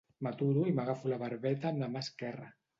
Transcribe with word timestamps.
M'aturo 0.27 0.63
i 0.71 0.73
m'agafo 0.79 1.13
la 1.13 1.21
barbeta 1.25 1.71
amb 1.73 1.85
la 1.87 1.93
mà 1.95 2.05
esquerra. 2.09 2.53